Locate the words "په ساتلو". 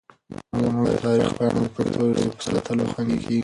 2.37-2.91